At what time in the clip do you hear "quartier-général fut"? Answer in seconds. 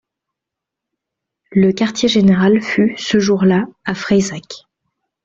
1.73-2.95